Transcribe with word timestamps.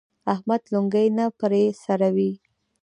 احمد 0.33 0.61
لونګۍ 0.71 1.07
نه 1.17 1.25
پر 1.39 1.51
سروي. 1.83 2.31